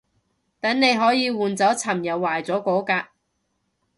[0.59, 3.11] 等你可以換走尋日壞咗嗰架